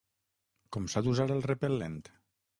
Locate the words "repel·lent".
1.49-2.03